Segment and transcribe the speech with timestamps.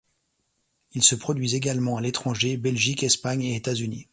[0.93, 4.07] Ils se produisent également à l’étranger, Belgique, Espagne et États-Unis.